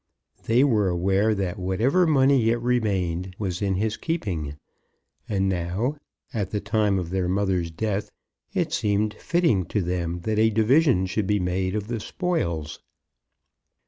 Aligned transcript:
They 0.45 0.63
were 0.63 0.87
aware 0.89 1.35
that 1.35 1.59
whatever 1.59 2.07
money 2.07 2.43
yet 2.45 2.59
remained 2.59 3.35
was 3.37 3.61
in 3.61 3.75
his 3.75 3.97
keeping; 3.97 4.55
and 5.29 5.47
now, 5.47 5.93
as 6.33 6.41
at 6.41 6.49
the 6.49 6.59
time 6.59 6.97
of 6.97 7.11
their 7.11 7.27
mother's 7.29 7.69
death, 7.69 8.09
it 8.51 8.73
seemed 8.73 9.13
fitting 9.13 9.63
to 9.65 9.79
them 9.83 10.21
that 10.21 10.39
a 10.39 10.49
division 10.49 11.05
should 11.05 11.27
be 11.27 11.39
made 11.39 11.75
of 11.75 11.85
the 11.87 11.99
spoils. 11.99 12.79